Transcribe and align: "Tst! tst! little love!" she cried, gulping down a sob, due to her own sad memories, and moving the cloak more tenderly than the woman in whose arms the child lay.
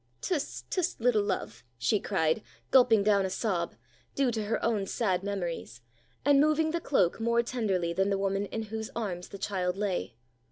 "Tst! 0.19 0.65
tst! 0.71 0.99
little 0.99 1.21
love!" 1.21 1.63
she 1.77 1.99
cried, 1.99 2.41
gulping 2.71 3.03
down 3.03 3.23
a 3.23 3.29
sob, 3.29 3.75
due 4.15 4.31
to 4.31 4.45
her 4.45 4.59
own 4.65 4.87
sad 4.87 5.21
memories, 5.21 5.79
and 6.25 6.41
moving 6.41 6.71
the 6.71 6.81
cloak 6.81 7.19
more 7.19 7.43
tenderly 7.43 7.93
than 7.93 8.09
the 8.09 8.17
woman 8.17 8.47
in 8.47 8.63
whose 8.63 8.89
arms 8.95 9.29
the 9.29 9.37
child 9.37 9.77
lay. 9.77 10.15